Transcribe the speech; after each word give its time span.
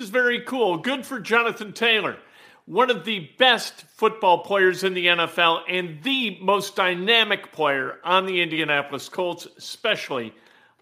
This 0.00 0.06
is 0.06 0.12
very 0.12 0.40
cool. 0.40 0.78
Good 0.78 1.06
for 1.06 1.20
Jonathan 1.20 1.72
Taylor, 1.72 2.16
one 2.64 2.90
of 2.90 3.04
the 3.04 3.30
best 3.38 3.84
football 3.94 4.38
players 4.38 4.82
in 4.82 4.92
the 4.92 5.06
NFL 5.06 5.60
and 5.68 6.02
the 6.02 6.36
most 6.40 6.74
dynamic 6.74 7.52
player 7.52 8.00
on 8.02 8.26
the 8.26 8.42
Indianapolis 8.42 9.08
Colts, 9.08 9.46
especially 9.56 10.34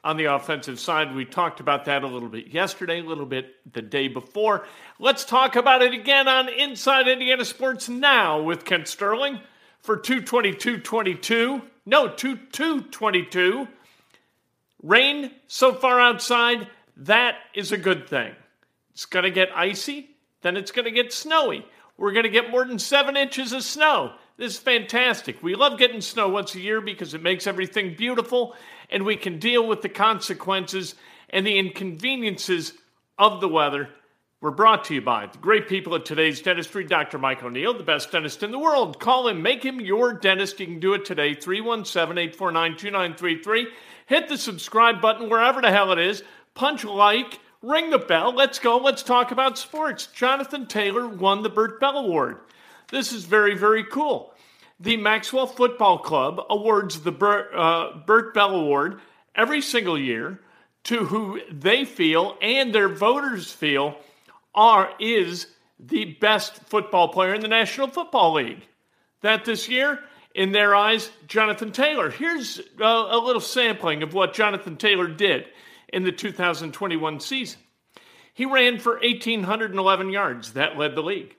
on 0.03 0.17
the 0.17 0.25
offensive 0.25 0.81
side. 0.81 1.15
We 1.15 1.27
talked 1.27 1.61
about 1.61 1.85
that 1.85 2.05
a 2.05 2.07
little 2.07 2.31
bit 2.31 2.55
yesterday, 2.55 3.01
a 3.01 3.05
little 3.05 3.27
bit 3.27 3.57
the 3.75 3.83
day 3.83 4.09
before. 4.09 4.67
Let's 4.99 5.27
talk 5.27 5.57
about 5.57 5.83
it 5.83 5.93
again 5.93 6.27
on 6.27 6.49
Inside 6.49 7.07
Indiana 7.07 7.45
Sports 7.45 7.91
Now 7.91 8.41
with 8.41 8.65
Kent 8.65 8.89
Sterling 8.89 9.41
for 9.83 9.99
222.22. 9.99 11.61
No, 11.85 12.09
2222. 12.09 13.69
Rain 14.83 15.33
so 15.49 15.75
far 15.75 16.01
outside, 16.01 16.69
that 16.97 17.35
is 17.53 17.73
a 17.73 17.77
good 17.77 18.09
thing. 18.09 18.35
It's 19.03 19.11
going 19.11 19.25
to 19.25 19.33
get 19.33 19.49
icy, 19.57 20.11
then 20.43 20.57
it's 20.57 20.71
going 20.71 20.85
to 20.85 20.93
get 20.93 21.13
snowy. 21.13 21.67
We're 21.97 22.13
going 22.13 22.23
to 22.23 22.31
get 22.31 22.53
more 22.53 22.65
than 22.65 22.79
seven 22.79 23.17
inches 23.17 23.53
of 23.53 23.65
snow. 23.65 24.13
This 24.37 24.53
is 24.53 24.59
fantastic. 24.61 25.43
We 25.43 25.57
love 25.57 25.77
getting 25.77 26.01
snow 26.01 26.29
once 26.29 26.55
a 26.55 26.61
year 26.61 26.81
because 26.81 27.13
it 27.13 27.21
makes 27.21 27.49
everything 27.49 27.97
beautiful 27.97 28.55
and 28.91 29.05
we 29.05 29.17
can 29.17 29.41
deal 29.41 29.67
with 29.67 29.83
the 29.83 29.89
consequences 29.89 30.95
and 31.31 31.45
the 31.45 31.59
inconveniences 31.59 32.75
of 33.19 33.41
the 33.41 33.49
weather. 33.49 33.89
We're 34.41 34.53
brought 34.53 34.85
to 34.85 34.95
you 34.95 35.03
by 35.03 35.27
the 35.27 35.39
great 35.39 35.69
people 35.69 35.97
at 35.97 36.05
today's 36.05 36.41
dentistry, 36.41 36.85
Dr. 36.85 37.19
Mike 37.19 37.43
O'Neill, 37.43 37.77
the 37.77 37.83
best 37.83 38.13
dentist 38.13 38.45
in 38.45 38.53
the 38.53 38.59
world. 38.61 39.01
Call 39.01 39.27
him, 39.27 39.43
make 39.43 39.65
him 39.65 39.81
your 39.81 40.13
dentist. 40.13 40.61
You 40.61 40.67
can 40.67 40.79
do 40.79 40.95
it 40.95 41.05
today, 41.05 41.35
317 41.35 42.19
849 42.19 42.77
2933. 42.77 43.67
Hit 44.07 44.29
the 44.29 44.39
subscribe 44.39 45.01
button 45.01 45.29
wherever 45.29 45.61
the 45.61 45.73
hell 45.73 45.91
it 45.91 45.99
is. 45.99 46.23
Punch 46.55 46.85
like, 46.85 47.41
ring 47.63 47.91
the 47.91 47.99
bell. 47.99 48.35
Let's 48.35 48.59
go. 48.59 48.77
Let's 48.79 49.03
talk 49.03 49.31
about 49.31 49.59
sports. 49.59 50.07
Jonathan 50.07 50.67
Taylor 50.67 51.07
won 51.07 51.43
the 51.43 51.49
Bert 51.49 51.81
Bell 51.81 51.97
Award. 51.99 52.39
This 52.91 53.13
is 53.13 53.25
very, 53.25 53.57
very 53.57 53.85
cool. 53.85 54.35
The 54.81 54.97
Maxwell 54.97 55.47
Football 55.47 55.99
Club 55.99 56.41
awards 56.51 57.01
the 57.01 57.13
Bert, 57.13 57.55
uh, 57.55 57.99
Bell 58.35 58.55
Award 58.55 59.01
every 59.35 59.61
single 59.61 59.99
year 59.99 60.41
to 60.85 61.05
who 61.05 61.41
they 61.51 61.85
feel 61.85 62.37
and 62.43 62.75
their 62.75 62.89
voters 62.89 63.53
feel 63.53 63.97
are 64.55 64.91
is 64.99 65.47
the 65.79 66.05
best 66.21 66.57
football 66.65 67.09
player 67.09 67.35
in 67.35 67.41
the 67.41 67.49
National 67.49 67.87
Football 67.87 68.35
League. 68.35 68.67
That 69.23 69.45
this 69.45 69.69
year, 69.69 70.01
in 70.35 70.53
their 70.53 70.75
eyes, 70.75 71.11
Jonathan 71.27 71.73
Taylor. 71.73 72.11
Here's 72.11 72.61
a, 72.81 72.85
a 72.85 73.19
little 73.19 73.41
sampling 73.41 74.03
of 74.03 74.15
what 74.15 74.35
Jonathan 74.35 74.77
Taylor 74.77 75.07
did 75.07 75.47
in 75.93 76.05
the 76.05 76.13
2021 76.13 77.21
season. 77.21 77.61
He 78.35 78.47
ran 78.47 78.79
for 78.79 78.99
1,811 79.01 80.11
yards. 80.11 80.55
That 80.55 80.79
led 80.79 80.95
the 80.95 81.03
league. 81.03 81.37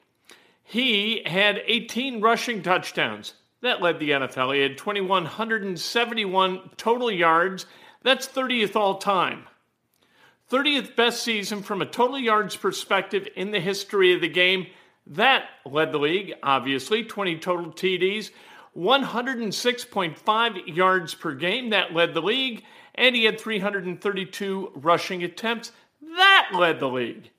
He 0.64 1.24
had 1.26 1.62
18 1.66 2.22
rushing 2.22 2.62
touchdowns. 2.62 3.34
That 3.62 3.82
led 3.82 4.00
the 4.00 4.12
NFL. 4.12 4.54
He 4.56 4.62
had 4.62 4.78
2,171 4.78 6.70
total 6.78 7.12
yards. 7.12 7.66
That's 8.04 8.28
30th 8.28 8.76
all 8.76 8.98
time. 8.98 9.46
30th 10.52 10.96
best 10.96 11.24
season 11.24 11.64
from 11.64 11.82
a 11.82 11.86
total 11.86 12.20
yards 12.20 12.56
perspective 12.56 13.28
in 13.36 13.52
the 13.52 13.60
history 13.60 14.14
of 14.14 14.22
the 14.22 14.28
game. 14.28 14.68
That 15.08 15.46
led 15.66 15.92
the 15.92 15.98
league, 15.98 16.34
obviously. 16.44 17.04
20 17.04 17.40
total 17.40 17.72
TDs, 17.72 18.32
106.5 18.78 20.76
yards 20.76 21.16
per 21.16 21.34
game. 21.34 21.72
That 21.72 21.94
led 21.94 22.14
the 22.14 22.22
league. 22.22 22.64
And 22.96 23.16
he 23.16 23.26
had 23.26 23.40
332 23.40 24.72
rushing 24.76 25.24
attempts. 25.24 25.72
That 26.02 26.50
led 26.54 26.80
the 26.80 26.88
league. 26.88 27.30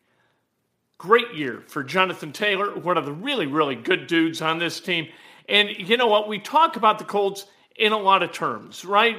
Great 0.98 1.34
year 1.34 1.62
for 1.66 1.84
Jonathan 1.84 2.32
Taylor, 2.32 2.74
one 2.78 2.96
of 2.96 3.04
the 3.04 3.12
really, 3.12 3.46
really 3.46 3.74
good 3.74 4.06
dudes 4.06 4.40
on 4.40 4.58
this 4.58 4.80
team. 4.80 5.08
And 5.48 5.68
you 5.70 5.96
know 5.96 6.06
what? 6.06 6.28
We 6.28 6.38
talk 6.38 6.76
about 6.76 6.98
the 6.98 7.04
Colts 7.04 7.46
in 7.76 7.92
a 7.92 7.98
lot 7.98 8.22
of 8.22 8.32
terms, 8.32 8.84
right? 8.84 9.16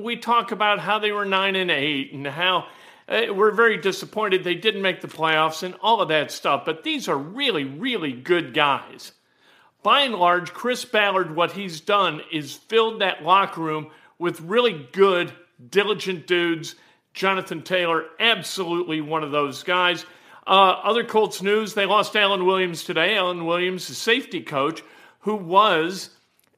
We 0.00 0.16
talk 0.16 0.52
about 0.52 0.80
how 0.80 0.98
they 0.98 1.12
were 1.12 1.24
9 1.24 1.56
and 1.56 1.70
8 1.70 2.12
and 2.12 2.26
how 2.26 2.66
uh, 3.08 3.26
we're 3.32 3.52
very 3.52 3.76
disappointed 3.78 4.44
they 4.44 4.54
didn't 4.54 4.82
make 4.82 5.00
the 5.00 5.08
playoffs 5.08 5.62
and 5.62 5.74
all 5.82 6.00
of 6.00 6.08
that 6.08 6.30
stuff. 6.30 6.64
But 6.64 6.82
these 6.82 7.08
are 7.08 7.16
really, 7.16 7.64
really 7.64 8.12
good 8.12 8.54
guys. 8.54 9.12
By 9.82 10.02
and 10.02 10.14
large, 10.14 10.52
Chris 10.52 10.84
Ballard, 10.84 11.34
what 11.34 11.52
he's 11.52 11.80
done 11.80 12.22
is 12.30 12.54
filled 12.54 13.00
that 13.00 13.24
locker 13.24 13.60
room 13.60 13.90
with 14.18 14.40
really 14.40 14.88
good, 14.92 15.32
diligent 15.70 16.26
dudes. 16.26 16.74
Jonathan 17.14 17.62
Taylor, 17.62 18.04
absolutely 18.18 19.00
one 19.00 19.22
of 19.22 19.30
those 19.30 19.62
guys. 19.62 20.04
Uh, 20.46 20.80
other 20.82 21.04
Colts 21.04 21.42
news 21.42 21.74
they 21.74 21.86
lost 21.86 22.16
Alan 22.16 22.46
Williams 22.46 22.84
today. 22.84 23.16
Alan 23.16 23.44
Williams, 23.44 23.86
the 23.88 23.94
safety 23.94 24.42
coach, 24.42 24.82
who 25.20 25.36
was 25.36 26.10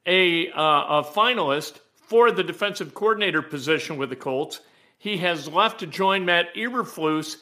a, 0.07 0.51
uh, 0.51 1.01
a 1.01 1.05
finalist 1.05 1.81
for 1.95 2.31
the 2.31 2.45
defensive 2.45 2.95
coordinator 2.95 3.43
position 3.43 3.97
with 3.97 4.11
the 4.11 4.17
Colts. 4.17 4.61
He 4.99 5.19
has 5.19 5.49
left 5.49 5.81
to 5.81 5.87
join 5.87 6.25
Matt 6.25 6.55
Eberflus 6.55 7.37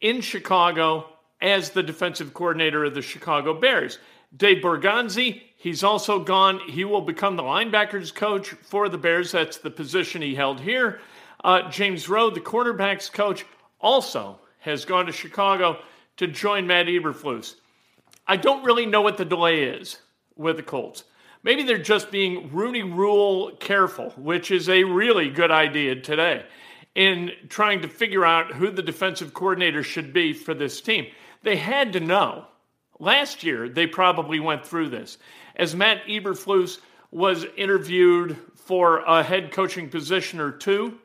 in 0.00 0.20
Chicago 0.20 1.08
as 1.40 1.70
the 1.70 1.82
defensive 1.82 2.34
coordinator 2.34 2.84
of 2.84 2.94
the 2.94 3.02
Chicago 3.02 3.58
Bears. 3.58 3.98
Dave 4.36 4.62
Borgonzi, 4.62 5.42
he's 5.62 5.84
also 5.84 6.18
gone. 6.18 6.60
He 6.68 6.84
will 6.84 7.00
become 7.00 7.36
the 7.36 7.42
linebackers 7.42 8.12
coach 8.12 8.48
for 8.48 8.88
the 8.88 8.98
Bears. 8.98 9.30
That's 9.30 9.58
the 9.58 9.70
position 9.70 10.20
he 10.20 10.34
held 10.34 10.60
here. 10.60 11.00
Uh, 11.44 11.70
James 11.70 12.08
Rowe, 12.08 12.30
the 12.30 12.40
quarterbacks 12.40 13.10
coach, 13.10 13.46
also 13.80 14.40
has 14.58 14.84
gone 14.84 15.06
to 15.06 15.12
Chicago 15.12 15.78
to 16.16 16.26
join 16.26 16.66
Matt 16.66 16.86
Eberflus. 16.86 17.54
I 18.26 18.36
don't 18.36 18.64
really 18.64 18.86
know 18.86 19.00
what 19.00 19.16
the 19.16 19.24
delay 19.24 19.62
is 19.62 19.98
with 20.36 20.56
the 20.56 20.62
Colts. 20.62 21.04
Maybe 21.44 21.62
they're 21.62 21.78
just 21.78 22.10
being 22.10 22.52
Rooney 22.52 22.82
Rule 22.82 23.52
careful, 23.58 24.10
which 24.16 24.50
is 24.50 24.68
a 24.68 24.84
really 24.84 25.30
good 25.30 25.50
idea 25.50 25.96
today 25.96 26.44
in 26.94 27.32
trying 27.48 27.82
to 27.82 27.88
figure 27.88 28.24
out 28.24 28.52
who 28.52 28.70
the 28.70 28.82
defensive 28.82 29.32
coordinator 29.32 29.82
should 29.82 30.12
be 30.12 30.32
for 30.32 30.54
this 30.54 30.80
team. 30.80 31.06
They 31.42 31.56
had 31.56 31.92
to 31.94 32.00
know. 32.00 32.46
Last 32.98 33.42
year, 33.42 33.68
they 33.68 33.86
probably 33.86 34.38
went 34.38 34.64
through 34.64 34.90
this. 34.90 35.18
As 35.56 35.74
Matt 35.74 36.04
Eberflus 36.06 36.78
was 37.10 37.44
interviewed 37.56 38.36
for 38.54 38.98
a 39.00 39.22
head 39.22 39.52
coaching 39.52 39.88
position 39.88 40.40
or 40.40 40.50
two, 40.50 40.98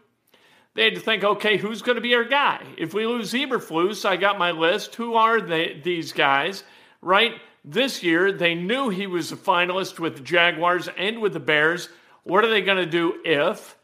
they 0.73 0.85
had 0.85 0.95
to 0.95 1.01
think, 1.01 1.23
okay, 1.23 1.57
who's 1.57 1.81
going 1.81 1.95
to 1.95 2.01
be 2.01 2.15
our 2.15 2.23
guy? 2.23 2.63
If 2.77 2.93
we 2.93 3.05
lose 3.05 3.33
Eberflus, 3.33 4.05
I 4.05 4.15
got 4.15 4.37
my 4.37 4.51
list. 4.51 4.95
Who 4.95 5.15
are 5.15 5.41
they, 5.41 5.81
these 5.83 6.11
guys? 6.11 6.63
right? 7.01 7.33
This 7.63 8.03
year, 8.03 8.31
they 8.31 8.55
knew 8.55 8.89
he 8.89 9.07
was 9.07 9.31
a 9.31 9.35
finalist 9.35 9.99
with 9.99 10.15
the 10.17 10.23
Jaguars 10.23 10.87
and 10.97 11.21
with 11.21 11.33
the 11.33 11.39
Bears. 11.39 11.89
What 12.23 12.43
are 12.43 12.49
they 12.49 12.61
going 12.61 12.77
to 12.77 12.85
do 12.85 13.19
if 13.25 13.75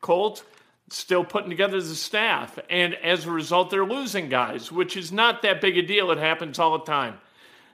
Colt 0.00 0.44
still 0.90 1.24
putting 1.24 1.50
together 1.50 1.80
the 1.80 1.94
staff? 1.94 2.58
And 2.68 2.94
as 2.94 3.26
a 3.26 3.30
result, 3.30 3.70
they're 3.70 3.84
losing 3.84 4.28
guys, 4.28 4.70
which 4.70 4.96
is 4.96 5.10
not 5.12 5.42
that 5.42 5.60
big 5.60 5.78
a 5.78 5.82
deal. 5.82 6.10
It 6.10 6.18
happens 6.18 6.58
all 6.58 6.78
the 6.78 6.84
time. 6.84 7.18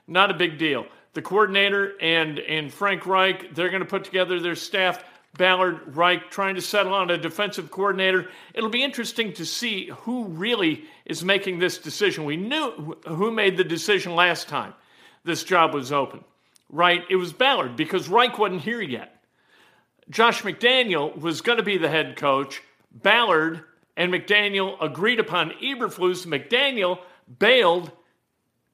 Not 0.07 0.31
a 0.31 0.35
big 0.35 0.57
deal. 0.57 0.87
The 1.17 1.23
coordinator 1.23 1.93
and, 1.99 2.37
and 2.37 2.71
Frank 2.71 3.07
Reich, 3.07 3.55
they're 3.55 3.71
going 3.71 3.81
to 3.81 3.89
put 3.89 4.03
together 4.03 4.39
their 4.39 4.53
staff. 4.53 5.03
Ballard, 5.35 5.95
Reich 5.95 6.29
trying 6.29 6.53
to 6.53 6.61
settle 6.61 6.93
on 6.93 7.09
a 7.09 7.17
defensive 7.17 7.71
coordinator. 7.71 8.29
It'll 8.53 8.69
be 8.69 8.83
interesting 8.83 9.33
to 9.33 9.43
see 9.43 9.87
who 10.01 10.25
really 10.25 10.85
is 11.05 11.23
making 11.23 11.57
this 11.57 11.79
decision. 11.79 12.23
We 12.23 12.37
knew 12.37 12.99
who 13.07 13.31
made 13.31 13.57
the 13.57 13.63
decision 13.63 14.13
last 14.13 14.47
time 14.47 14.75
this 15.23 15.43
job 15.43 15.73
was 15.73 15.91
open, 15.91 16.23
right? 16.69 17.01
It 17.09 17.15
was 17.15 17.33
Ballard 17.33 17.75
because 17.75 18.07
Reich 18.07 18.37
wasn't 18.37 18.61
here 18.61 18.79
yet. 18.79 19.19
Josh 20.11 20.43
McDaniel 20.43 21.19
was 21.19 21.41
going 21.41 21.57
to 21.57 21.63
be 21.63 21.79
the 21.79 21.89
head 21.89 22.15
coach. 22.15 22.61
Ballard 22.91 23.63
and 23.95 24.13
McDaniel 24.13 24.77
agreed 24.79 25.19
upon 25.19 25.49
Eberflus. 25.63 26.27
McDaniel 26.27 26.99
bailed. 27.39 27.91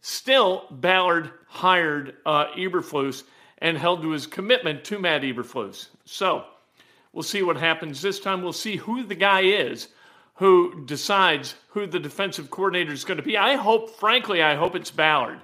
Still, 0.06 0.68
Ballard 0.70 1.32
hired 1.48 2.18
uh, 2.26 2.48
Eberflus 2.58 3.24
and 3.60 3.78
held 3.78 4.02
to 4.02 4.12
his 4.12 4.28
commitment 4.28 4.84
to 4.84 5.00
Matt 5.00 5.22
Eberflus. 5.22 5.88
So, 6.04 6.44
we'll 7.14 7.24
see 7.24 7.42
what 7.42 7.56
happens 7.56 8.02
this 8.02 8.20
time. 8.20 8.42
We'll 8.42 8.52
see 8.52 8.76
who 8.76 9.04
the 9.04 9.16
guy 9.16 9.44
is 9.44 9.88
who 10.36 10.84
decides 10.86 11.56
who 11.70 11.86
the 11.86 12.00
defensive 12.00 12.50
coordinator 12.50 12.92
is 12.92 13.06
going 13.06 13.18
to 13.18 13.24
be. 13.24 13.38
I 13.38 13.56
hope, 13.56 13.92
frankly, 13.92 14.44
I 14.44 14.56
hope 14.56 14.76
it's 14.76 14.92
Ballard 14.92 15.40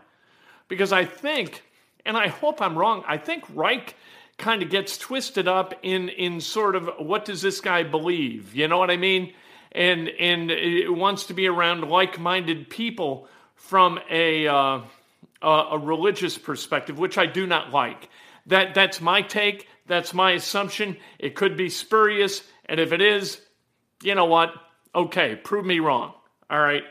because 0.67 0.91
I 0.91 1.05
think, 1.05 1.63
and 2.05 2.17
I 2.17 2.27
hope 2.27 2.61
I'm 2.61 2.77
wrong, 2.77 3.03
I 3.07 3.17
think 3.17 3.45
Reich 3.53 3.95
kind 4.37 4.61
of 4.61 4.69
gets 4.69 4.97
twisted 4.97 5.47
up 5.47 5.73
in 5.83 6.09
in 6.09 6.41
sort 6.41 6.75
of 6.75 6.89
what 6.97 7.23
does 7.23 7.41
this 7.41 7.61
guy 7.61 7.83
believe? 7.83 8.55
You 8.55 8.67
know 8.67 8.77
what 8.77 8.91
I 8.91 8.97
mean? 8.97 9.33
And 9.71 10.09
and 10.19 10.51
it 10.51 10.93
wants 10.93 11.25
to 11.27 11.33
be 11.33 11.47
around 11.47 11.81
like-minded 11.81 12.69
people 12.69 13.27
from 13.59 13.99
a 14.09 14.47
uh, 14.47 14.81
a 15.41 15.77
religious 15.77 16.37
perspective, 16.37 16.97
which 16.97 17.17
I 17.17 17.25
do 17.25 17.45
not 17.45 17.71
like. 17.71 18.09
That 18.47 18.73
that's 18.73 18.99
my 18.99 19.21
take. 19.21 19.67
That's 19.85 20.13
my 20.13 20.31
assumption. 20.31 20.97
It 21.19 21.35
could 21.35 21.55
be 21.55 21.69
spurious, 21.69 22.43
and 22.65 22.79
if 22.79 22.91
it 22.91 23.01
is, 23.01 23.39
you 24.01 24.15
know 24.15 24.25
what? 24.25 24.53
Okay, 24.95 25.35
prove 25.35 25.65
me 25.65 25.79
wrong. 25.79 26.13
All 26.49 26.59
right. 26.59 26.83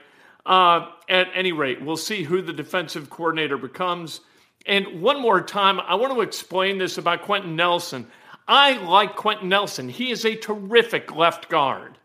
Uh, 0.47 0.91
at 1.09 1.29
any 1.35 1.53
rate, 1.53 1.83
we'll 1.83 1.97
see 1.97 2.23
who 2.23 2.41
the 2.41 2.53
defensive 2.53 3.11
coordinator 3.11 3.59
becomes. 3.59 4.21
And 4.67 5.03
one 5.03 5.21
more 5.21 5.43
time, 5.43 5.81
I 5.81 5.95
want 5.97 6.13
to 6.15 6.21
explain 6.21 6.79
this 6.79 6.97
about 6.97 7.23
Quenton 7.23 7.57
Nelson. 7.57 8.07
I 8.47 8.79
like 8.79 9.17
Quenton 9.17 9.49
Nelson. 9.49 9.89
He 9.89 10.11
is 10.11 10.25
a 10.25 10.37
terrific 10.37 11.15
left 11.15 11.49
guard. 11.49 11.99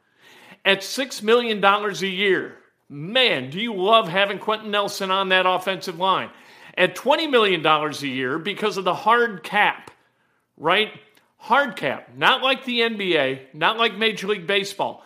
At 0.66 0.80
$6 0.80 1.24
million 1.24 1.64
a 1.64 1.92
year, 2.06 2.58
man, 2.90 3.50
do 3.50 3.60
you 3.60 3.74
love 3.74 4.08
having 4.08 4.40
Quenton 4.40 4.72
Nelson 4.72 5.12
on 5.12 5.30
that 5.30 5.46
offensive 5.46 6.00
line? 6.00 6.30
At 6.78 6.96
$20 6.96 7.30
million 7.30 7.66
a 7.66 7.92
year, 8.08 8.40
because 8.40 8.78
of 8.78 8.84
the 8.84 8.94
hard 8.94 9.44
cap, 9.44 9.92
right? 10.58 10.92
Hard 11.38 11.76
cap, 11.76 12.10
not 12.16 12.42
like 12.42 12.66
the 12.66 12.80
NBA, 12.80 13.54
not 13.54 13.78
like 13.78 13.98
Major 13.98 14.28
League 14.28 14.48
Baseball. 14.48 15.04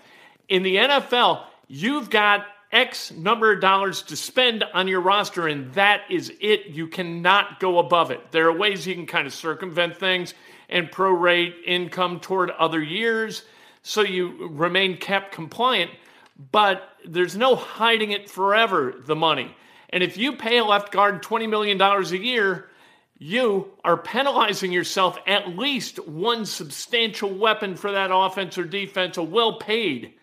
In 0.48 0.64
the 0.64 0.78
NFL, 0.78 1.44
you've 1.68 2.10
got 2.10 2.46
X 2.72 3.12
number 3.12 3.54
of 3.54 3.62
dollars 3.62 4.04
to 4.04 4.16
spend 4.16 4.64
on 4.74 4.88
your 4.88 5.02
roster, 5.02 5.48
and 5.48 5.74
that 5.74 6.02
is 6.10 6.32
it. 6.40 6.68
You 6.68 6.88
cannot 6.88 7.60
go 7.60 7.80
above 7.80 8.12
it. 8.12 8.32
There 8.32 8.48
are 8.48 8.58
ways 8.58 8.86
you 8.86 8.96
can 8.96 9.08
kind 9.08 9.28
of 9.28 9.34
circumvent 9.34 9.98
things 9.98 10.34
and 10.70 10.92
prorate 10.92 11.54
income 11.66 12.20
toward 12.20 12.52
other 12.52 12.82
years 12.82 13.44
so 13.88 14.02
you 14.02 14.50
remain 14.50 14.98
cap 14.98 15.32
compliant, 15.32 15.92
but 16.38 16.90
there's 17.06 17.36
no 17.36 17.56
hiding 17.56 18.12
it 18.12 18.30
forever, 18.30 18.94
the 19.06 19.16
money. 19.16 19.56
And 19.90 20.04
if 20.04 20.18
you 20.18 20.34
pay 20.34 20.58
a 20.58 20.66
left 20.66 20.92
guard 20.92 21.24
$20 21.24 21.50
million 21.50 21.82
a 21.82 22.02
year, 22.16 22.70
you 23.18 23.72
are 23.84 23.98
penalizing 23.98 24.72
yourself 24.72 25.18
at 25.26 25.58
least 25.58 26.06
one 26.08 26.46
substantial 26.46 27.34
weapon 27.34 27.76
for 27.76 27.92
that 27.92 28.12
offense 28.14 28.58
or 28.58 28.64
defense, 28.66 29.18
a 29.18 29.24
well 29.24 29.58
paid 29.58 30.14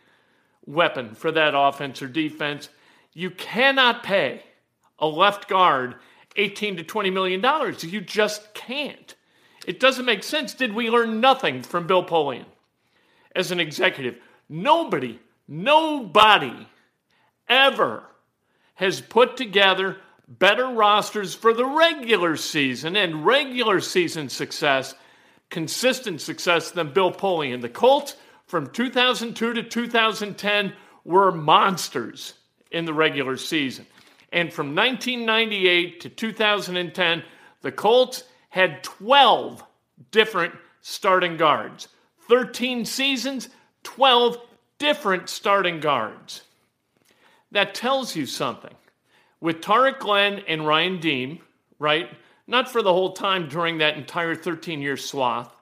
weapon 0.66 1.14
for 1.14 1.32
that 1.32 1.54
offense 1.56 2.02
or 2.02 2.08
defense. 2.08 2.68
You 3.12 3.30
cannot 3.30 4.02
pay 4.04 4.42
a 4.98 5.06
left 5.06 5.48
guard 5.48 5.96
18 6.36 6.76
to 6.76 6.84
20 6.84 7.10
million 7.10 7.40
dollars. 7.40 7.82
You 7.82 8.00
just 8.00 8.54
can't. 8.54 9.14
It 9.66 9.80
doesn't 9.80 10.04
make 10.04 10.22
sense. 10.22 10.54
Did 10.54 10.74
we 10.74 10.90
learn 10.90 11.20
nothing 11.20 11.62
from 11.62 11.86
Bill 11.86 12.04
Polian 12.04 12.44
as 13.34 13.50
an 13.50 13.60
executive? 13.60 14.18
Nobody, 14.48 15.18
nobody 15.46 16.66
ever 17.48 18.04
has 18.74 19.00
put 19.00 19.36
together 19.36 19.98
better 20.26 20.66
rosters 20.66 21.34
for 21.34 21.52
the 21.52 21.66
regular 21.66 22.36
season 22.36 22.96
and 22.96 23.26
regular 23.26 23.80
season 23.80 24.28
success, 24.28 24.94
consistent 25.50 26.20
success 26.20 26.70
than 26.70 26.92
Bill 26.92 27.12
Polian. 27.12 27.60
The 27.60 27.68
Colts 27.68 28.16
from 28.46 28.70
2002 28.70 29.54
to 29.54 29.62
2010 29.62 30.72
were 31.04 31.30
monsters 31.30 32.34
in 32.70 32.84
the 32.84 32.94
regular 32.94 33.36
season. 33.36 33.86
And 34.32 34.52
from 34.52 34.74
1998 34.74 36.00
to 36.00 36.08
2010, 36.08 37.22
the 37.62 37.72
Colts 37.72 38.24
had 38.48 38.82
12 38.82 39.62
different 40.10 40.54
starting 40.80 41.36
guards. 41.36 41.88
13 42.28 42.84
seasons, 42.84 43.48
12 43.84 44.38
different 44.78 45.28
starting 45.28 45.80
guards. 45.80 46.42
That 47.52 47.74
tells 47.74 48.16
you 48.16 48.26
something. 48.26 48.74
With 49.40 49.60
Tarik 49.60 50.00
Glenn 50.00 50.40
and 50.48 50.66
Ryan 50.66 51.00
Diem, 51.00 51.38
right? 51.78 52.08
Not 52.46 52.70
for 52.70 52.82
the 52.82 52.92
whole 52.92 53.12
time 53.12 53.48
during 53.48 53.78
that 53.78 53.96
entire 53.96 54.34
13 54.34 54.80
year 54.82 54.96
swath. 54.96 55.54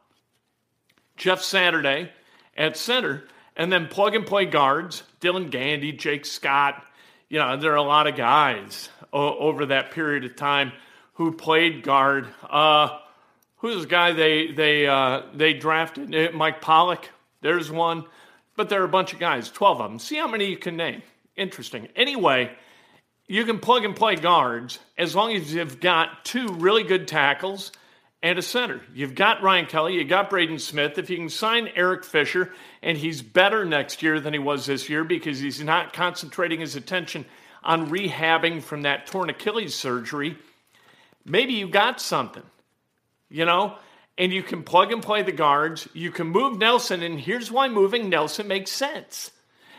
Jeff 1.16 1.42
Saturday, 1.42 2.10
at 2.56 2.76
center, 2.76 3.24
and 3.56 3.72
then 3.72 3.88
plug 3.88 4.14
and 4.14 4.26
play 4.26 4.46
guards, 4.46 5.02
Dylan 5.20 5.50
Gandy, 5.50 5.92
Jake 5.92 6.24
Scott. 6.24 6.82
You 7.28 7.38
know, 7.38 7.56
there 7.56 7.72
are 7.72 7.76
a 7.76 7.82
lot 7.82 8.06
of 8.06 8.16
guys 8.16 8.88
o- 9.12 9.38
over 9.38 9.66
that 9.66 9.90
period 9.90 10.24
of 10.24 10.36
time 10.36 10.72
who 11.14 11.32
played 11.32 11.82
guard. 11.82 12.28
Uh, 12.48 12.98
who's 13.56 13.82
the 13.82 13.88
guy 13.88 14.12
they 14.12 14.52
they 14.52 14.86
uh, 14.86 15.22
they 15.34 15.54
drafted? 15.54 16.14
Uh, 16.14 16.36
Mike 16.36 16.60
Pollak. 16.60 17.04
There's 17.40 17.70
one, 17.70 18.04
but 18.56 18.68
there 18.68 18.82
are 18.82 18.86
a 18.86 18.88
bunch 18.88 19.12
of 19.12 19.18
guys, 19.18 19.50
twelve 19.50 19.80
of 19.80 19.90
them. 19.90 19.98
See 19.98 20.16
how 20.16 20.28
many 20.28 20.46
you 20.46 20.56
can 20.56 20.76
name. 20.76 21.02
Interesting. 21.36 21.88
Anyway, 21.96 22.50
you 23.26 23.44
can 23.44 23.58
plug 23.58 23.84
and 23.84 23.96
play 23.96 24.16
guards 24.16 24.78
as 24.98 25.14
long 25.14 25.34
as 25.34 25.54
you've 25.54 25.80
got 25.80 26.24
two 26.24 26.48
really 26.48 26.82
good 26.82 27.08
tackles 27.08 27.72
and 28.22 28.38
a 28.38 28.42
center. 28.42 28.80
You've 28.94 29.14
got 29.14 29.42
Ryan 29.42 29.66
Kelly, 29.66 29.94
you 29.94 30.04
got 30.04 30.30
Braden 30.30 30.58
Smith. 30.58 30.98
If 30.98 31.10
you 31.10 31.16
can 31.16 31.28
sign 31.28 31.68
Eric 31.74 32.04
Fisher, 32.04 32.52
and 32.82 32.96
he's 32.96 33.22
better 33.22 33.64
next 33.64 34.02
year 34.02 34.20
than 34.20 34.32
he 34.32 34.38
was 34.38 34.66
this 34.66 34.88
year 34.88 35.02
because 35.02 35.40
he's 35.40 35.62
not 35.62 35.92
concentrating 35.92 36.60
his 36.60 36.76
attention 36.76 37.24
on 37.64 37.90
rehabbing 37.90 38.62
from 38.62 38.82
that 38.82 39.06
torn 39.06 39.30
Achilles 39.30 39.74
surgery, 39.74 40.36
maybe 41.24 41.54
you 41.54 41.68
got 41.68 42.00
something, 42.00 42.44
you 43.28 43.44
know? 43.44 43.76
And 44.18 44.32
you 44.32 44.42
can 44.42 44.62
plug 44.62 44.92
and 44.92 45.02
play 45.02 45.22
the 45.22 45.32
guards. 45.32 45.88
You 45.94 46.10
can 46.10 46.28
move 46.28 46.58
Nelson, 46.58 47.02
and 47.02 47.18
here's 47.18 47.50
why 47.50 47.68
moving 47.68 48.08
Nelson 48.08 48.46
makes 48.46 48.70
sense. 48.70 49.30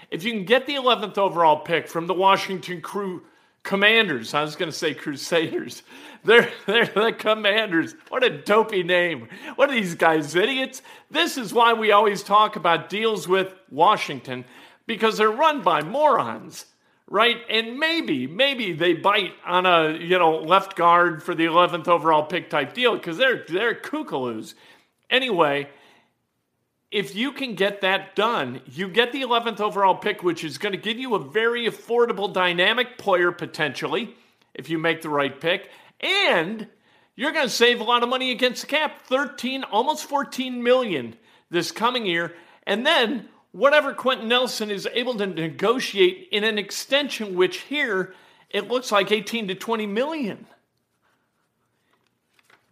If 0.10 0.24
you 0.24 0.32
can 0.32 0.46
get 0.46 0.66
the 0.66 0.76
11th 0.76 1.18
overall 1.18 1.58
pick 1.58 1.88
from 1.88 2.08
the 2.08 2.14
Washington 2.14 2.82
Crew 2.82 3.24
Commanders. 3.64 4.34
I 4.34 4.42
was 4.42 4.58
going 4.58 4.70
to 4.70 4.78
say 4.78 4.94
Crusaders. 4.94 5.84
They're, 6.26 6.50
they're 6.68 6.86
the 6.86 7.12
Commanders. 7.12 7.96
What 8.08 8.24
a 8.24 8.30
dopey 8.30 8.82
name. 8.82 9.28
What 9.58 9.70
are 9.70 9.74
these 9.74 9.96
guys, 9.96 10.36
idiots? 10.36 10.82
This 11.12 11.38
is 11.38 11.54
why 11.54 11.74
we 11.74 11.92
always 11.92 12.24
talk 12.24 12.56
about 12.56 12.88
deals 12.88 13.28
with 13.28 13.54
Washington 13.70 14.46
because 14.88 15.18
they're 15.18 15.30
run 15.30 15.62
by 15.62 15.82
morons, 15.82 16.66
right? 17.10 17.38
And 17.50 17.78
maybe, 17.78 18.28
maybe 18.28 18.74
they 18.74 18.94
bite 18.94 19.34
on 19.46 19.66
a, 19.66 19.98
you 19.98 20.18
know, 20.18 20.38
left 20.38 20.76
guard 20.76 21.22
for 21.22 21.36
the 21.36 21.46
11th 21.46 21.88
overall 21.88 22.24
pick 22.24 22.50
type 22.50 22.74
deal 22.74 22.96
because 22.96 23.18
they're, 23.18 23.46
they're 23.48 23.76
kookaloos. 23.76 24.56
Anyway, 25.10 25.70
if 26.92 27.16
you 27.16 27.32
can 27.32 27.56
get 27.56 27.82
that 27.82 28.16
done, 28.16 28.62
you 28.66 28.88
get 28.88 29.12
the 29.12 29.22
11th 29.22 29.60
overall 29.60 29.96
pick, 29.96 30.24
which 30.24 30.44
is 30.44 30.58
going 30.58 30.74
to 30.74 30.78
give 30.78 30.98
you 30.98 31.16
a 31.16 31.20
very 31.20 31.68
affordable, 31.68 32.32
dynamic 32.32 32.98
player 32.98 33.32
potentially 33.32 34.16
if 34.54 34.70
you 34.70 34.78
make 34.78 35.02
the 35.02 35.10
right 35.10 35.40
pick. 35.40 35.70
And 36.00 36.68
you're 37.16 37.32
going 37.32 37.48
to 37.48 37.54
save 37.54 37.80
a 37.80 37.84
lot 37.84 38.04
of 38.04 38.10
money 38.10 38.32
against 38.32 38.62
the 38.62 38.68
cap 38.68 39.06
13, 39.08 39.64
almost 39.64 40.06
14 40.06 40.64
million 40.64 41.16
this 41.50 41.72
coming 41.72 42.06
year. 42.06 42.34
And 42.66 42.86
then 42.86 43.28
whatever 43.54 43.94
Quenton 43.94 44.28
Nelson 44.28 44.70
is 44.70 44.88
able 44.92 45.16
to 45.16 45.26
negotiate 45.26 46.28
in 46.32 46.44
an 46.44 46.58
extension, 46.58 47.36
which 47.36 47.60
here 47.62 48.14
it 48.50 48.68
looks 48.68 48.92
like 48.92 49.12
18 49.12 49.48
to 49.48 49.56
20 49.56 49.88
million. 49.88 50.46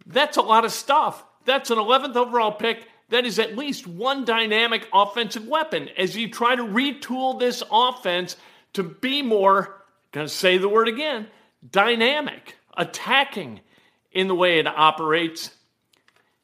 That's 0.04 0.36
a 0.36 0.42
lot 0.42 0.64
of 0.66 0.72
stuff. 0.72 1.24
That's 1.44 1.70
an 1.70 1.78
11th 1.78 2.16
overall 2.16 2.52
pick. 2.52 2.86
That 3.08 3.24
is 3.24 3.38
at 3.38 3.56
least 3.56 3.86
one 3.86 4.24
dynamic 4.24 4.88
offensive 4.92 5.46
weapon 5.46 5.88
as 5.96 6.16
you 6.16 6.28
try 6.30 6.56
to 6.56 6.62
retool 6.62 7.38
this 7.38 7.62
offense 7.70 8.36
to 8.72 8.82
be 8.82 9.22
more, 9.22 9.82
to 10.12 10.28
say 10.28 10.58
the 10.58 10.68
word 10.68 10.88
again, 10.88 11.28
dynamic, 11.70 12.56
attacking 12.76 13.60
in 14.12 14.28
the 14.28 14.34
way 14.34 14.58
it 14.58 14.66
operates. 14.66 15.50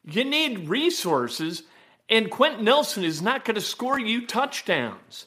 You 0.05 0.25
need 0.25 0.69
resources, 0.69 1.63
and 2.09 2.31
Quenton 2.31 2.65
Nelson 2.65 3.05
is 3.05 3.21
not 3.21 3.45
going 3.45 3.55
to 3.57 3.61
score 3.61 3.99
you 3.99 4.27
touchdowns. 4.27 5.27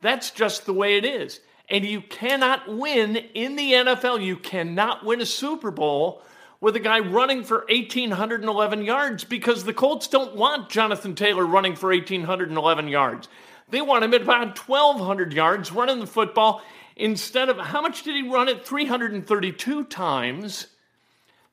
That's 0.00 0.30
just 0.30 0.66
the 0.66 0.72
way 0.72 0.96
it 0.96 1.04
is. 1.04 1.40
And 1.70 1.84
you 1.84 2.00
cannot 2.00 2.68
win 2.68 3.16
in 3.16 3.56
the 3.56 3.72
NFL. 3.72 4.24
You 4.24 4.36
cannot 4.36 5.04
win 5.04 5.20
a 5.20 5.26
Super 5.26 5.70
Bowl 5.70 6.22
with 6.60 6.76
a 6.76 6.80
guy 6.80 7.00
running 7.00 7.44
for 7.44 7.64
1,811 7.68 8.82
yards 8.82 9.24
because 9.24 9.64
the 9.64 9.72
Colts 9.72 10.08
don't 10.08 10.34
want 10.34 10.70
Jonathan 10.70 11.14
Taylor 11.14 11.46
running 11.46 11.76
for 11.76 11.90
1,811 11.90 12.88
yards. 12.88 13.28
They 13.70 13.80
want 13.80 14.04
him 14.04 14.14
at 14.14 14.22
about 14.22 14.58
1,200 14.58 15.32
yards 15.32 15.72
running 15.72 16.00
the 16.00 16.06
football 16.06 16.62
instead 16.96 17.48
of 17.48 17.58
how 17.58 17.80
much 17.80 18.02
did 18.02 18.16
he 18.16 18.28
run 18.28 18.48
it? 18.48 18.66
332 18.66 19.84
times. 19.84 20.66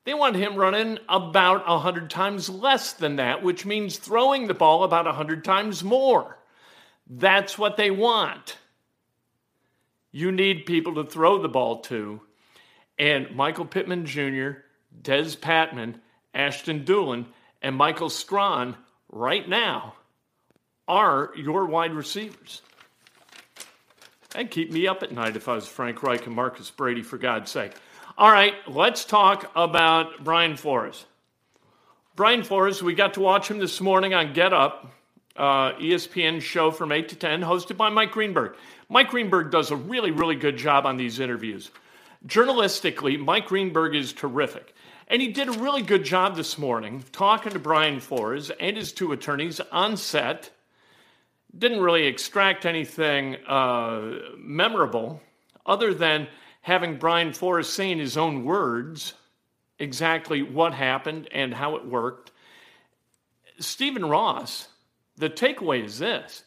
They 0.06 0.14
want 0.14 0.36
him 0.36 0.54
running 0.54 1.00
about 1.08 1.66
100 1.66 2.08
times 2.08 2.48
less 2.48 2.92
than 2.92 3.16
that, 3.16 3.42
which 3.42 3.66
means 3.66 3.98
throwing 3.98 4.46
the 4.46 4.54
ball 4.54 4.84
about 4.84 5.04
100 5.04 5.44
times 5.44 5.82
more. 5.82 6.38
That's 7.10 7.58
what 7.58 7.76
they 7.76 7.90
want. 7.90 8.56
You 10.12 10.30
need 10.30 10.64
people 10.64 10.94
to 10.94 11.04
throw 11.04 11.42
the 11.42 11.48
ball 11.48 11.80
to. 11.80 12.20
And 12.96 13.34
Michael 13.34 13.64
Pittman 13.64 14.06
Jr., 14.06 14.62
Dez 15.02 15.36
Patmon, 15.36 15.96
Ashton 16.32 16.84
Dulin, 16.84 17.26
and 17.60 17.74
Michael 17.74 18.08
Strachan 18.08 18.76
right 19.10 19.48
now 19.48 19.94
are 20.86 21.32
your 21.36 21.66
wide 21.66 21.92
receivers. 21.92 22.62
And 24.36 24.52
keep 24.52 24.70
me 24.70 24.86
up 24.86 25.02
at 25.02 25.10
night 25.10 25.34
if 25.34 25.48
I 25.48 25.56
was 25.56 25.66
Frank 25.66 26.04
Reich 26.04 26.26
and 26.26 26.36
Marcus 26.36 26.70
Brady, 26.70 27.02
for 27.02 27.18
God's 27.18 27.50
sake. 27.50 27.72
All 28.18 28.32
right, 28.32 28.54
let's 28.66 29.04
talk 29.04 29.50
about 29.54 30.24
Brian 30.24 30.56
Flores. 30.56 31.04
Brian 32.14 32.44
Flores, 32.44 32.82
we 32.82 32.94
got 32.94 33.12
to 33.14 33.20
watch 33.20 33.50
him 33.50 33.58
this 33.58 33.78
morning 33.78 34.14
on 34.14 34.32
Get 34.32 34.54
Up, 34.54 34.90
uh, 35.36 35.72
ESPN 35.74 36.40
show 36.40 36.70
from 36.70 36.92
8 36.92 37.10
to 37.10 37.16
10, 37.16 37.42
hosted 37.42 37.76
by 37.76 37.90
Mike 37.90 38.12
Greenberg. 38.12 38.56
Mike 38.88 39.10
Greenberg 39.10 39.50
does 39.50 39.70
a 39.70 39.76
really, 39.76 40.12
really 40.12 40.34
good 40.34 40.56
job 40.56 40.86
on 40.86 40.96
these 40.96 41.20
interviews. 41.20 41.70
Journalistically, 42.26 43.22
Mike 43.22 43.48
Greenberg 43.48 43.94
is 43.94 44.14
terrific. 44.14 44.74
And 45.08 45.20
he 45.20 45.28
did 45.28 45.48
a 45.48 45.52
really 45.52 45.82
good 45.82 46.02
job 46.02 46.36
this 46.36 46.56
morning 46.56 47.04
talking 47.12 47.52
to 47.52 47.58
Brian 47.58 48.00
Flores 48.00 48.48
and 48.48 48.78
his 48.78 48.92
two 48.92 49.12
attorneys 49.12 49.60
on 49.70 49.98
set. 49.98 50.48
Didn't 51.58 51.82
really 51.82 52.06
extract 52.06 52.64
anything 52.64 53.36
uh, 53.46 54.20
memorable 54.38 55.20
other 55.66 55.92
than 55.92 56.28
having 56.66 56.98
Brian 56.98 57.32
Flores 57.32 57.68
say 57.68 57.92
in 57.92 58.00
his 58.00 58.16
own 58.16 58.42
words 58.42 59.14
exactly 59.78 60.42
what 60.42 60.74
happened 60.74 61.28
and 61.30 61.54
how 61.54 61.76
it 61.76 61.86
worked. 61.86 62.32
Stephen 63.60 64.04
Ross, 64.04 64.66
the 65.16 65.30
takeaway 65.30 65.84
is 65.84 66.00
this 66.00 66.42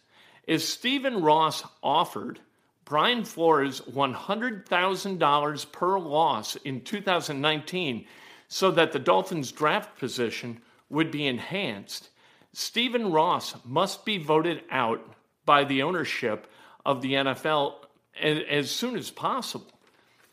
is 0.46 0.68
Stephen 0.68 1.22
Ross 1.22 1.64
offered 1.82 2.42
Brian 2.84 3.24
Flores 3.24 3.80
$100,000 3.80 5.72
per 5.72 6.00
loss 6.00 6.56
in 6.58 6.82
2019 6.82 8.06
so 8.50 8.72
that 8.72 8.92
the 8.92 9.00
Dolphins' 9.00 9.54
draft 9.54 9.98
position 9.98 10.60
would 10.90 11.12
be 11.12 11.28
enhanced, 11.28 12.10
Stephen 12.52 13.14
Ross 13.14 13.56
must 13.64 14.04
be 14.04 14.18
voted 14.18 14.64
out 14.70 15.16
by 15.46 15.64
the 15.64 15.82
ownership 15.82 16.46
of 16.86 17.02
the 17.02 17.14
NFL 17.14 17.76
as 18.22 18.70
soon 18.70 18.98
as 18.98 19.12
possible. 19.12 19.79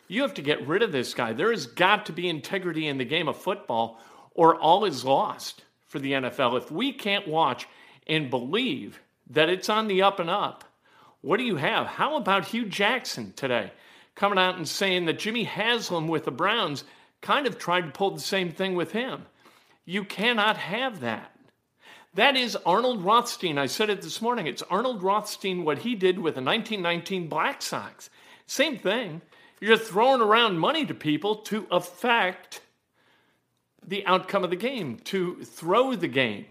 You 0.08 0.22
have 0.22 0.34
to 0.34 0.42
get 0.42 0.66
rid 0.66 0.82
of 0.82 0.92
this 0.92 1.14
guy. 1.14 1.32
There 1.32 1.50
has 1.50 1.66
got 1.66 2.06
to 2.06 2.12
be 2.12 2.28
integrity 2.28 2.86
in 2.86 2.98
the 2.98 3.04
game 3.04 3.28
of 3.28 3.36
football, 3.36 4.00
or 4.34 4.56
all 4.56 4.84
is 4.84 5.04
lost 5.04 5.64
for 5.86 5.98
the 5.98 6.12
NFL. 6.12 6.58
If 6.58 6.70
we 6.70 6.92
can't 6.92 7.26
watch 7.26 7.66
and 8.06 8.30
believe 8.30 9.00
that 9.30 9.48
it's 9.48 9.68
on 9.68 9.88
the 9.88 10.02
up 10.02 10.20
and 10.20 10.30
up, 10.30 10.64
what 11.20 11.38
do 11.38 11.44
you 11.44 11.56
have? 11.56 11.86
How 11.86 12.16
about 12.16 12.46
Hue 12.46 12.66
Jackson 12.66 13.32
today 13.34 13.72
coming 14.14 14.38
out 14.38 14.56
and 14.56 14.66
saying 14.66 15.04
that 15.04 15.18
Jimmy 15.18 15.44
Haslam 15.44 16.08
with 16.08 16.24
the 16.24 16.30
Browns 16.30 16.84
kind 17.20 17.46
of 17.46 17.58
tried 17.58 17.82
to 17.82 17.90
pull 17.90 18.12
the 18.12 18.20
same 18.20 18.50
thing 18.50 18.74
with 18.74 18.92
him. 18.92 19.26
You 19.84 20.04
cannot 20.04 20.56
have 20.56 21.00
that. 21.00 21.32
That 22.14 22.34
is 22.34 22.56
Arnold 22.64 23.04
Rothstein. 23.04 23.58
I 23.58 23.66
said 23.66 23.90
it 23.90 24.00
this 24.00 24.22
morning. 24.22 24.46
It's 24.46 24.62
Arnold 24.62 25.02
Rothstein, 25.02 25.64
what 25.64 25.78
he 25.78 25.94
did 25.94 26.18
with 26.18 26.34
the 26.34 26.42
1919 26.42 27.28
Black 27.28 27.60
Sox. 27.60 28.08
Same 28.46 28.78
thing. 28.78 29.20
You're 29.60 29.78
throwing 29.78 30.20
around 30.20 30.58
money 30.58 30.84
to 30.86 30.94
people 30.94 31.36
to 31.36 31.66
affect 31.70 32.60
the 33.86 34.04
outcome 34.06 34.44
of 34.44 34.50
the 34.50 34.56
game, 34.56 34.98
to 35.04 35.42
throw 35.44 35.94
the 35.94 36.08
game, 36.08 36.46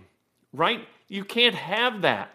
right? 0.54 0.88
You 1.08 1.24
can't 1.24 1.56
have 1.56 2.02
that. 2.02 2.32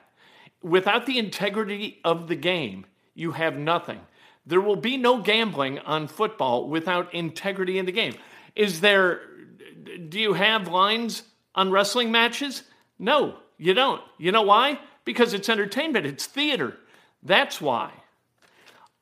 Without 0.63 1.07
the 1.07 1.19
integrity 1.19 1.99
of 2.05 2.29
the 2.29 2.37
game, 2.37 2.87
you 3.15 3.33
have 3.33 3.57
nothing. 3.57 4.01
There 4.47 4.61
will 4.61 4.77
be 4.77 4.97
no 4.97 5.21
gambling 5.21 5.79
on 5.81 6.07
football 6.07 6.69
without 6.69 7.13
integrity 7.15 7.79
in 7.79 7.87
the 7.87 7.93
game. 7.93 8.15
Is 8.55 8.81
there, 8.81 9.23
do 10.09 10.21
you 10.21 10.35
have 10.35 10.69
lines 10.69 11.23
on 11.55 11.71
wrestling 11.71 12.13
matches? 12.13 12.63
No, 12.99 13.37
you 13.59 13.75
don't. 13.75 14.03
You 14.19 14.33
know 14.33 14.43
why? 14.43 14.79
Because 15.05 15.35
it's 15.35 15.49
entertainment, 15.49 16.07
it's 16.07 16.27
theater. 16.27 16.77
That's 17.23 17.61
why. 17.61 17.93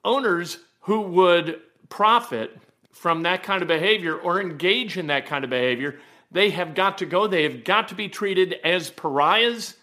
Owners 0.04 0.58
who 0.88 1.02
would 1.02 1.60
profit 1.90 2.56
from 2.92 3.24
that 3.24 3.42
kind 3.42 3.60
of 3.60 3.68
behavior 3.68 4.16
or 4.16 4.40
engage 4.40 4.96
in 4.96 5.08
that 5.08 5.26
kind 5.26 5.44
of 5.44 5.50
behavior, 5.50 6.00
they 6.30 6.48
have 6.48 6.74
got 6.74 6.96
to 6.96 7.04
go. 7.04 7.26
They 7.26 7.42
have 7.42 7.62
got 7.62 7.88
to 7.88 7.94
be 7.94 8.08
treated 8.08 8.54
as 8.64 8.88
pariahs. 8.88 9.74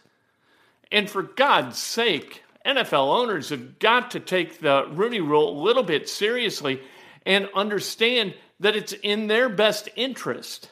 And 0.91 1.07
for 1.07 1.21
God's 1.21 1.77
sake, 1.77 2.41
NFL 2.65 3.21
owners 3.21 3.49
have 3.49 3.77
got 3.77 4.09
to 4.11 4.19
take 4.19 4.59
the 4.59 4.87
Rooney 4.93 5.21
rule 5.21 5.61
a 5.61 5.61
little 5.61 5.83
bit 5.83 6.09
seriously 6.09 6.81
and 7.23 7.49
understand 7.53 8.33
that 8.59 8.75
it's 8.75 8.93
in 8.93 9.27
their 9.27 9.47
best 9.47 9.89
interest 9.95 10.71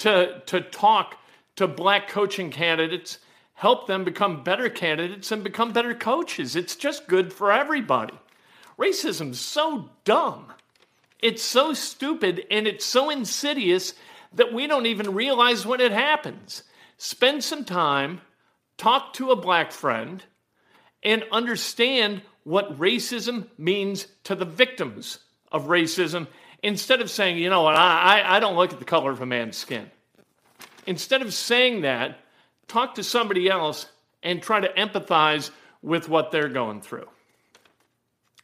to, 0.00 0.42
to 0.44 0.60
talk 0.60 1.16
to 1.56 1.66
black 1.66 2.06
coaching 2.06 2.50
candidates, 2.50 3.18
help 3.54 3.86
them 3.86 4.04
become 4.04 4.44
better 4.44 4.68
candidates 4.68 5.32
and 5.32 5.42
become 5.42 5.72
better 5.72 5.94
coaches. 5.94 6.54
It's 6.54 6.76
just 6.76 7.08
good 7.08 7.32
for 7.32 7.50
everybody. 7.50 8.12
Racism's 8.78 9.40
so 9.40 9.90
dumb. 10.04 10.52
It's 11.20 11.42
so 11.42 11.72
stupid 11.72 12.44
and 12.50 12.66
it's 12.66 12.84
so 12.84 13.10
insidious 13.10 13.94
that 14.34 14.52
we 14.52 14.66
don't 14.66 14.86
even 14.86 15.14
realize 15.14 15.64
when 15.66 15.80
it 15.80 15.92
happens. 15.92 16.62
Spend 16.96 17.44
some 17.44 17.64
time, 17.64 18.20
talk 18.76 19.12
to 19.14 19.30
a 19.30 19.36
black 19.36 19.72
friend, 19.72 20.22
and 21.02 21.24
understand 21.30 22.22
what 22.44 22.78
racism 22.78 23.46
means 23.58 24.06
to 24.24 24.34
the 24.34 24.44
victims 24.44 25.18
of 25.50 25.66
racism 25.66 26.26
instead 26.62 27.00
of 27.00 27.10
saying, 27.10 27.38
you 27.38 27.50
know 27.50 27.62
what, 27.62 27.76
I, 27.76 28.36
I 28.36 28.40
don't 28.40 28.56
look 28.56 28.72
at 28.72 28.78
the 28.78 28.84
color 28.84 29.10
of 29.10 29.20
a 29.20 29.26
man's 29.26 29.56
skin. 29.56 29.90
Instead 30.86 31.22
of 31.22 31.34
saying 31.34 31.82
that, 31.82 32.18
talk 32.68 32.96
to 32.96 33.04
somebody 33.04 33.48
else 33.48 33.86
and 34.22 34.42
try 34.42 34.60
to 34.60 34.72
empathize 34.72 35.50
with 35.82 36.08
what 36.08 36.30
they're 36.30 36.48
going 36.48 36.80
through. 36.80 37.08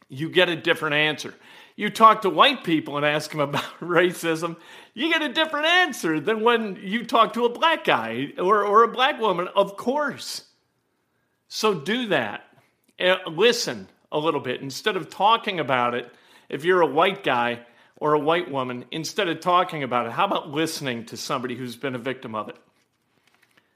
You 0.09 0.29
get 0.29 0.49
a 0.49 0.55
different 0.55 0.95
answer. 0.95 1.33
You 1.75 1.89
talk 1.89 2.23
to 2.23 2.29
white 2.29 2.65
people 2.65 2.97
and 2.97 3.05
ask 3.05 3.31
them 3.31 3.39
about 3.39 3.63
racism, 3.79 4.57
you 4.93 5.09
get 5.09 5.21
a 5.21 5.31
different 5.31 5.67
answer 5.67 6.19
than 6.19 6.41
when 6.43 6.77
you 6.81 7.05
talk 7.05 7.33
to 7.33 7.45
a 7.45 7.49
black 7.49 7.85
guy 7.85 8.33
or, 8.37 8.65
or 8.65 8.83
a 8.83 8.89
black 8.89 9.19
woman, 9.19 9.47
of 9.55 9.77
course. 9.77 10.43
So 11.47 11.73
do 11.73 12.07
that. 12.07 12.43
Uh, 12.99 13.15
listen 13.27 13.87
a 14.11 14.19
little 14.19 14.41
bit 14.41 14.61
instead 14.61 14.97
of 14.97 15.09
talking 15.09 15.59
about 15.59 15.93
it. 15.93 16.11
If 16.49 16.65
you're 16.65 16.81
a 16.81 16.87
white 16.87 17.23
guy 17.23 17.61
or 17.95 18.13
a 18.13 18.19
white 18.19 18.51
woman, 18.51 18.85
instead 18.91 19.29
of 19.29 19.39
talking 19.39 19.83
about 19.83 20.07
it, 20.07 20.11
how 20.11 20.25
about 20.25 20.49
listening 20.49 21.05
to 21.05 21.17
somebody 21.17 21.55
who's 21.55 21.75
been 21.75 21.95
a 21.95 21.99
victim 21.99 22.35
of 22.35 22.49
it? 22.49 22.57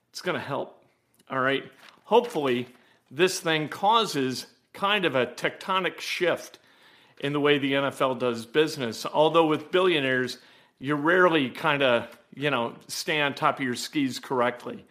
It's 0.09 0.21
going 0.21 0.37
to 0.37 0.45
help. 0.45 0.83
All 1.29 1.39
right. 1.39 1.63
Hopefully, 2.03 2.67
this 3.09 3.39
thing 3.39 3.69
causes 3.69 4.45
kind 4.73 5.05
of 5.05 5.15
a 5.15 5.25
tectonic 5.25 5.99
shift 5.99 6.59
in 7.19 7.33
the 7.33 7.39
way 7.39 7.57
the 7.57 7.73
NFL 7.73 8.19
does 8.19 8.45
business. 8.45 9.05
Although 9.05 9.47
with 9.47 9.71
billionaires, 9.71 10.39
you 10.79 10.95
rarely 10.95 11.49
kind 11.49 11.81
of, 11.81 12.07
you 12.35 12.49
know, 12.49 12.73
stay 12.87 13.21
on 13.21 13.33
top 13.33 13.59
of 13.59 13.65
your 13.65 13.75
skis 13.75 14.19
correctly, 14.19 14.85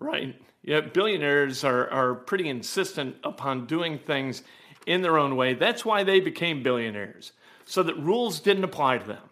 right? 0.00 0.34
Yeah, 0.62 0.80
billionaires 0.80 1.64
are, 1.64 1.88
are 1.90 2.14
pretty 2.14 2.48
insistent 2.48 3.16
upon 3.22 3.66
doing 3.66 3.98
things 3.98 4.42
in 4.86 5.02
their 5.02 5.18
own 5.18 5.36
way. 5.36 5.54
That's 5.54 5.84
why 5.84 6.02
they 6.02 6.20
became 6.20 6.62
billionaires, 6.62 7.32
so 7.66 7.82
that 7.82 7.96
rules 7.98 8.40
didn't 8.40 8.64
apply 8.64 8.98
to 8.98 9.06
them. 9.06 9.22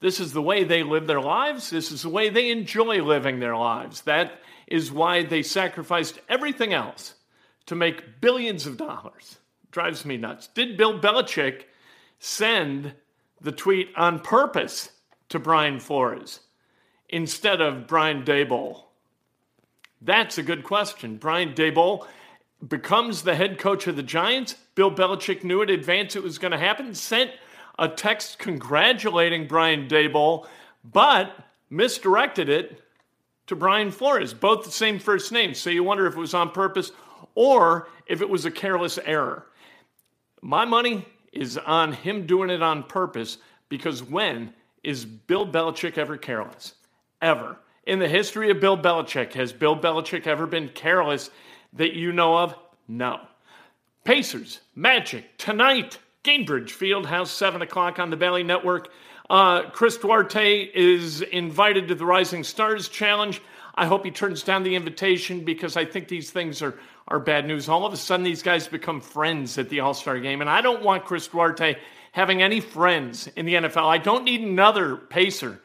This 0.00 0.20
is 0.20 0.32
the 0.32 0.42
way 0.42 0.62
they 0.62 0.84
live 0.84 1.06
their 1.06 1.20
lives. 1.20 1.70
This 1.70 1.90
is 1.90 2.02
the 2.02 2.08
way 2.08 2.28
they 2.28 2.50
enjoy 2.50 3.02
living 3.02 3.40
their 3.40 3.56
lives. 3.56 4.02
That 4.02 4.40
is 4.68 4.92
why 4.92 5.24
they 5.24 5.42
sacrificed 5.42 6.20
everything 6.28 6.72
else 6.72 7.14
to 7.68 7.74
make 7.74 8.20
billions 8.22 8.66
of 8.66 8.78
dollars. 8.78 9.38
Drives 9.70 10.04
me 10.06 10.16
nuts. 10.16 10.48
Did 10.48 10.78
Bill 10.78 10.98
Belichick 10.98 11.64
send 12.18 12.94
the 13.42 13.52
tweet 13.52 13.90
on 13.94 14.20
purpose 14.20 14.90
to 15.28 15.38
Brian 15.38 15.78
Flores 15.78 16.40
instead 17.10 17.60
of 17.60 17.86
Brian 17.86 18.24
Daboll? 18.24 18.84
That's 20.00 20.38
a 20.38 20.42
good 20.42 20.64
question. 20.64 21.18
Brian 21.18 21.52
Daboll 21.52 22.06
becomes 22.66 23.22
the 23.22 23.36
head 23.36 23.58
coach 23.58 23.86
of 23.86 23.96
the 23.96 24.02
Giants. 24.02 24.54
Bill 24.74 24.90
Belichick 24.90 25.44
knew 25.44 25.60
in 25.60 25.68
advance 25.68 26.16
it 26.16 26.22
was 26.22 26.38
going 26.38 26.52
to 26.52 26.58
happen, 26.58 26.94
sent 26.94 27.32
a 27.78 27.86
text 27.86 28.38
congratulating 28.38 29.46
Brian 29.46 29.88
Daboll, 29.88 30.46
but 30.82 31.32
misdirected 31.68 32.48
it 32.48 32.80
to 33.46 33.54
Brian 33.54 33.90
Flores, 33.90 34.32
both 34.32 34.64
the 34.64 34.70
same 34.70 34.98
first 34.98 35.32
name. 35.32 35.52
So 35.52 35.68
you 35.68 35.84
wonder 35.84 36.06
if 36.06 36.14
it 36.14 36.20
was 36.20 36.34
on 36.34 36.50
purpose 36.50 36.92
or 37.34 37.88
if 38.06 38.20
it 38.20 38.28
was 38.28 38.44
a 38.44 38.50
careless 38.50 38.98
error. 39.04 39.46
My 40.40 40.64
money 40.64 41.06
is 41.32 41.58
on 41.58 41.92
him 41.92 42.26
doing 42.26 42.50
it 42.50 42.62
on 42.62 42.82
purpose 42.84 43.38
because 43.68 44.02
when 44.02 44.52
is 44.82 45.04
Bill 45.04 45.46
Belichick 45.46 45.98
ever 45.98 46.16
careless? 46.16 46.74
Ever. 47.20 47.58
In 47.86 47.98
the 47.98 48.08
history 48.08 48.50
of 48.50 48.60
Bill 48.60 48.76
Belichick, 48.76 49.32
has 49.32 49.52
Bill 49.52 49.78
Belichick 49.78 50.26
ever 50.26 50.46
been 50.46 50.68
careless 50.68 51.30
that 51.74 51.94
you 51.94 52.12
know 52.12 52.36
of? 52.36 52.54
No. 52.86 53.20
Pacers, 54.04 54.60
Magic, 54.74 55.36
tonight, 55.36 55.98
Gainbridge 56.24 56.70
Fieldhouse, 56.70 57.28
7 57.28 57.62
o'clock 57.62 57.98
on 57.98 58.10
the 58.10 58.16
Bally 58.16 58.42
Network. 58.42 58.90
Uh, 59.28 59.68
Chris 59.70 59.96
Duarte 59.96 60.70
is 60.74 61.20
invited 61.20 61.88
to 61.88 61.94
the 61.94 62.06
Rising 62.06 62.42
Stars 62.42 62.88
Challenge. 62.88 63.42
I 63.78 63.86
hope 63.86 64.04
he 64.04 64.10
turns 64.10 64.42
down 64.42 64.64
the 64.64 64.74
invitation 64.74 65.44
because 65.44 65.76
I 65.76 65.84
think 65.84 66.08
these 66.08 66.30
things 66.30 66.62
are, 66.62 66.78
are 67.06 67.20
bad 67.20 67.46
news. 67.46 67.68
All 67.68 67.86
of 67.86 67.92
a 67.92 67.96
sudden, 67.96 68.24
these 68.24 68.42
guys 68.42 68.66
become 68.66 69.00
friends 69.00 69.56
at 69.56 69.68
the 69.68 69.80
All 69.80 69.94
Star 69.94 70.18
game, 70.18 70.40
and 70.40 70.50
I 70.50 70.60
don't 70.60 70.82
want 70.82 71.04
Chris 71.04 71.28
Duarte 71.28 71.76
having 72.12 72.42
any 72.42 72.60
friends 72.60 73.28
in 73.36 73.46
the 73.46 73.54
NFL. 73.54 73.84
I 73.84 73.98
don't 73.98 74.24
need 74.24 74.40
another 74.40 74.96
Pacer 74.96 75.60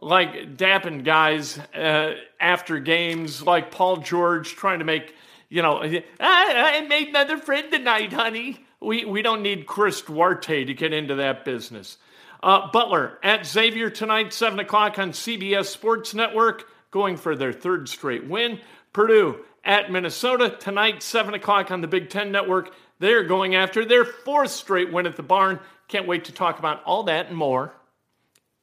like 0.00 0.56
dapping 0.56 1.04
guys 1.04 1.58
uh, 1.74 2.14
after 2.38 2.78
games, 2.78 3.42
like 3.42 3.70
Paul 3.70 3.98
George 3.98 4.54
trying 4.54 4.80
to 4.80 4.84
make, 4.84 5.14
you 5.48 5.62
know, 5.62 5.82
I, 5.82 6.02
I 6.20 6.86
made 6.86 7.08
another 7.08 7.38
friend 7.38 7.70
tonight, 7.72 8.12
honey. 8.12 8.64
We, 8.80 9.06
we 9.06 9.22
don't 9.22 9.42
need 9.42 9.66
Chris 9.66 10.02
Duarte 10.02 10.66
to 10.66 10.74
get 10.74 10.92
into 10.92 11.14
that 11.16 11.44
business. 11.44 11.96
Uh, 12.42 12.70
Butler 12.70 13.18
at 13.22 13.46
Xavier 13.46 13.88
tonight, 13.88 14.34
7 14.34 14.58
o'clock 14.58 14.98
on 14.98 15.12
CBS 15.12 15.66
Sports 15.66 16.12
Network, 16.12 16.68
going 16.94 17.16
for 17.16 17.34
their 17.34 17.52
third 17.52 17.88
straight 17.88 18.24
win. 18.24 18.60
Purdue 18.92 19.40
at 19.64 19.90
Minnesota 19.90 20.56
tonight, 20.60 21.02
7 21.02 21.34
o'clock 21.34 21.72
on 21.72 21.80
the 21.80 21.88
Big 21.88 22.08
Ten 22.08 22.30
Network. 22.30 22.72
They're 23.00 23.24
going 23.24 23.56
after 23.56 23.84
their 23.84 24.04
fourth 24.04 24.52
straight 24.52 24.92
win 24.92 25.04
at 25.04 25.16
the 25.16 25.24
barn. 25.24 25.58
Can't 25.88 26.06
wait 26.06 26.26
to 26.26 26.32
talk 26.32 26.60
about 26.60 26.84
all 26.84 27.02
that 27.02 27.26
and 27.26 27.36
more 27.36 27.74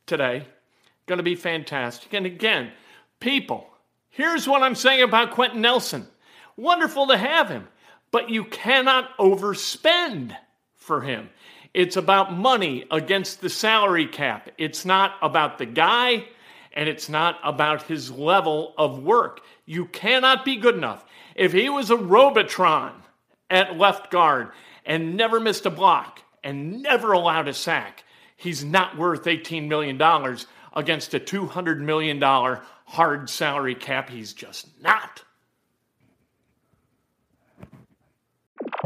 today. 0.06 0.48
Going 1.08 1.18
to 1.18 1.24
be 1.24 1.36
fantastic. 1.36 2.14
And 2.14 2.26
again, 2.26 2.72
people, 3.20 3.68
here's 4.12 4.48
what 4.48 4.64
I'm 4.64 4.76
saying 4.76 5.04
about 5.04 5.32
Quenton 5.32 5.60
Nelson. 5.60 6.08
Wonderful 6.56 7.08
to 7.08 7.18
have 7.18 7.50
him, 7.50 7.68
but 8.12 8.30
you 8.30 8.46
cannot 8.46 9.18
overspend 9.18 10.38
for 10.78 11.02
him. 11.02 11.30
It's 11.74 11.98
about 11.98 12.34
money 12.34 12.86
against 12.92 13.42
the 13.42 13.50
salary 13.50 14.08
cap. 14.08 14.48
It's 14.58 14.86
not 14.86 15.16
about 15.22 15.58
the 15.58 15.66
guy 15.66 16.28
and 16.74 16.88
it's 16.88 17.10
not 17.10 17.40
about 17.44 17.84
his 17.84 18.12
level 18.12 18.74
of 18.78 19.02
work. 19.04 19.42
You 19.66 19.86
cannot 19.86 20.46
be 20.46 20.58
good 20.58 20.76
enough. 20.76 21.06
If 21.36 21.54
he 21.54 21.70
was 21.70 21.90
a 21.90 21.98
Robotron 21.98 22.94
at 23.50 23.78
left 23.78 24.12
guard 24.12 24.52
and 24.86 25.16
never 25.16 25.40
missed 25.40 25.66
a 25.66 25.70
block 25.70 26.22
and 26.44 26.82
never 26.82 27.12
allowed 27.12 27.48
a 27.48 27.54
sack, 27.54 28.04
he's 28.38 28.64
not 28.64 28.98
worth 28.98 29.24
$18 29.24 29.68
million 29.68 30.02
against 30.74 31.14
a 31.14 31.20
$200 31.20 31.80
million 31.80 32.22
hard 32.22 33.30
salary 33.30 33.76
cap. 33.76 34.10
He's 34.10 34.34
just 34.34 34.68
not. 34.82 35.24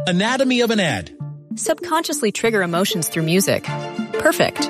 Anatomy 0.08 0.62
of 0.62 0.72
an 0.72 0.80
ad. 0.80 1.16
Subconsciously 1.56 2.32
trigger 2.32 2.62
emotions 2.62 3.08
through 3.08 3.24
music. 3.24 3.64
Perfect. 4.14 4.70